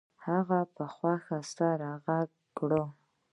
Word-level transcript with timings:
هغه 0.25 0.59
په 0.75 0.85
خوښۍ 0.95 1.41
سره 1.55 1.87
غږ 2.05 2.29
وکړ 2.43 2.71